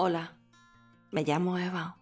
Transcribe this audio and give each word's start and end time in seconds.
Hola, 0.00 0.38
me 1.10 1.24
llamo 1.24 1.58
Eva. 1.58 1.98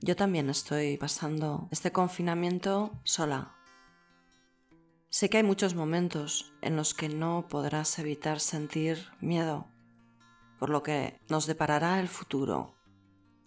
Yo 0.00 0.14
también 0.14 0.48
estoy 0.48 0.96
pasando 0.96 1.66
este 1.72 1.90
confinamiento 1.90 2.92
sola. 3.02 3.56
Sé 5.08 5.28
que 5.28 5.38
hay 5.38 5.42
muchos 5.42 5.74
momentos 5.74 6.52
en 6.62 6.76
los 6.76 6.94
que 6.94 7.08
no 7.08 7.48
podrás 7.48 7.98
evitar 7.98 8.38
sentir 8.38 9.08
miedo 9.20 9.66
por 10.60 10.70
lo 10.70 10.84
que 10.84 11.18
nos 11.28 11.46
deparará 11.46 11.98
el 11.98 12.06
futuro, 12.06 12.76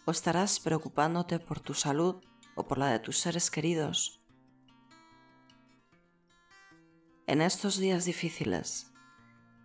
o 0.04 0.10
estarás 0.10 0.60
preocupándote 0.60 1.38
por 1.38 1.60
tu 1.60 1.72
salud 1.72 2.22
o 2.56 2.68
por 2.68 2.76
la 2.76 2.88
de 2.88 2.98
tus 2.98 3.16
seres 3.16 3.50
queridos. 3.50 4.20
En 7.26 7.40
estos 7.40 7.78
días 7.78 8.04
difíciles 8.04 8.92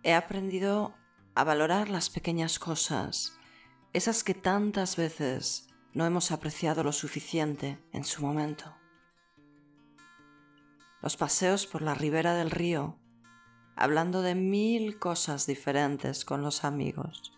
he 0.02 0.14
aprendido 0.14 0.94
a 1.34 1.42
valorar 1.42 1.88
las 1.88 2.10
pequeñas 2.10 2.58
cosas, 2.58 3.36
esas 3.92 4.22
que 4.22 4.34
tantas 4.34 4.96
veces 4.96 5.68
no 5.92 6.06
hemos 6.06 6.30
apreciado 6.30 6.84
lo 6.84 6.92
suficiente 6.92 7.78
en 7.92 8.04
su 8.04 8.22
momento. 8.22 8.74
Los 11.02 11.16
paseos 11.16 11.66
por 11.66 11.82
la 11.82 11.94
ribera 11.94 12.34
del 12.34 12.50
río, 12.50 12.98
hablando 13.76 14.22
de 14.22 14.34
mil 14.34 14.98
cosas 14.98 15.46
diferentes 15.46 16.24
con 16.24 16.42
los 16.42 16.64
amigos. 16.64 17.32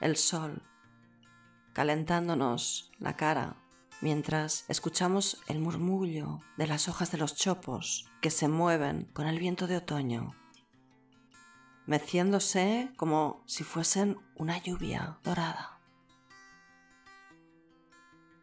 El 0.00 0.16
sol, 0.16 0.62
calentándonos 1.74 2.90
la 2.98 3.16
cara 3.16 3.56
mientras 4.00 4.64
escuchamos 4.68 5.42
el 5.48 5.58
murmullo 5.58 6.40
de 6.56 6.66
las 6.66 6.88
hojas 6.88 7.12
de 7.12 7.18
los 7.18 7.34
chopos 7.34 8.10
que 8.20 8.30
se 8.30 8.48
mueven 8.48 9.04
con 9.12 9.26
el 9.26 9.38
viento 9.38 9.66
de 9.66 9.76
otoño 9.76 10.34
meciéndose 11.86 12.90
como 12.96 13.42
si 13.46 13.64
fuesen 13.64 14.18
una 14.34 14.58
lluvia 14.58 15.18
dorada. 15.22 15.80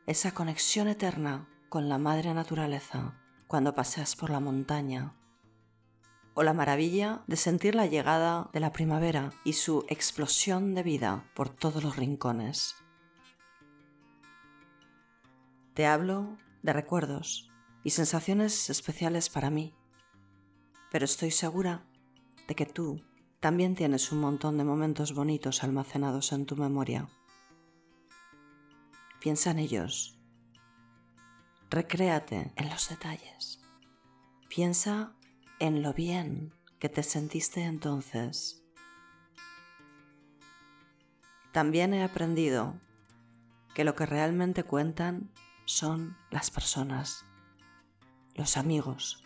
Esa 0.07 0.33
conexión 0.33 0.87
eterna 0.87 1.47
con 1.69 1.89
la 1.89 1.97
madre 1.97 2.33
naturaleza 2.33 3.19
cuando 3.47 3.73
paseas 3.73 4.15
por 4.15 4.29
la 4.29 4.39
montaña. 4.39 5.13
O 6.33 6.43
la 6.43 6.53
maravilla 6.53 7.21
de 7.27 7.35
sentir 7.35 7.75
la 7.75 7.85
llegada 7.85 8.49
de 8.53 8.59
la 8.59 8.71
primavera 8.71 9.31
y 9.43 9.53
su 9.53 9.85
explosión 9.87 10.73
de 10.73 10.81
vida 10.81 11.29
por 11.35 11.49
todos 11.49 11.83
los 11.83 11.95
rincones. 11.95 12.75
Te 15.75 15.85
hablo 15.85 16.37
de 16.63 16.73
recuerdos 16.73 17.51
y 17.83 17.91
sensaciones 17.91 18.69
especiales 18.69 19.29
para 19.29 19.49
mí, 19.49 19.75
pero 20.91 21.05
estoy 21.05 21.29
segura 21.31 21.85
de 22.47 22.55
que 22.55 22.65
tú 22.65 23.03
también 23.43 23.75
tienes 23.75 24.09
un 24.13 24.21
montón 24.21 24.57
de 24.57 24.63
momentos 24.63 25.13
bonitos 25.13 25.65
almacenados 25.65 26.31
en 26.31 26.45
tu 26.45 26.55
memoria. 26.55 27.09
Piensa 29.19 29.51
en 29.51 29.59
ellos. 29.59 30.17
Recréate 31.69 32.53
en 32.55 32.69
los 32.69 32.87
detalles. 32.87 33.61
Piensa 34.47 35.11
en 35.59 35.81
lo 35.81 35.93
bien 35.93 36.53
que 36.79 36.87
te 36.87 37.03
sentiste 37.03 37.63
entonces. 37.63 38.63
También 41.51 41.93
he 41.93 42.01
aprendido 42.01 42.79
que 43.75 43.83
lo 43.83 43.93
que 43.93 44.05
realmente 44.05 44.63
cuentan 44.63 45.33
son 45.65 46.15
las 46.31 46.49
personas, 46.49 47.25
los 48.35 48.55
amigos, 48.55 49.21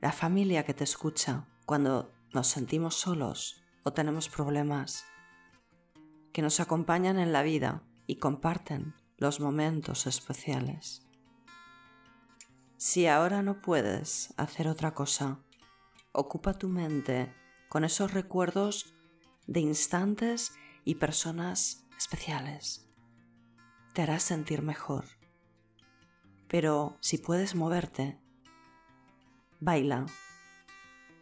la 0.00 0.10
familia 0.10 0.64
que 0.64 0.74
te 0.74 0.82
escucha 0.82 1.46
cuando 1.66 2.12
nos 2.32 2.48
sentimos 2.48 2.94
solos 2.94 3.62
o 3.82 3.92
tenemos 3.92 4.28
problemas, 4.28 5.04
que 6.32 6.42
nos 6.42 6.60
acompañan 6.60 7.18
en 7.18 7.32
la 7.32 7.42
vida 7.42 7.82
y 8.06 8.16
comparten 8.16 8.94
los 9.18 9.40
momentos 9.40 10.06
especiales. 10.06 11.06
Si 12.78 13.06
ahora 13.06 13.42
no 13.42 13.60
puedes 13.60 14.32
hacer 14.36 14.66
otra 14.66 14.94
cosa, 14.94 15.40
ocupa 16.12 16.54
tu 16.54 16.68
mente 16.68 17.32
con 17.68 17.84
esos 17.84 18.12
recuerdos 18.12 18.94
de 19.46 19.60
instantes 19.60 20.52
y 20.84 20.96
personas 20.96 21.86
especiales. 21.98 22.88
Te 23.92 24.02
hará 24.02 24.18
sentir 24.18 24.62
mejor. 24.62 25.04
Pero 26.48 26.96
si 27.00 27.18
puedes 27.18 27.54
moverte, 27.54 28.18
baila, 29.60 30.06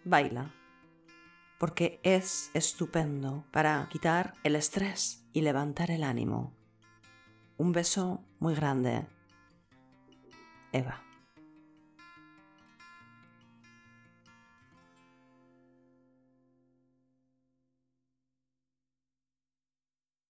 baila 0.05 0.55
porque 1.61 2.01
es 2.05 2.51
estupendo 2.55 3.45
para 3.51 3.87
quitar 3.91 4.33
el 4.45 4.57
estrés 4.57 5.27
y 5.35 5.43
levantar 5.43 5.91
el 5.91 6.05
ánimo. 6.05 6.55
Un 7.59 7.73
beso 7.73 8.25
muy 8.39 8.55
grande. 8.55 9.07
Eva. 10.73 11.10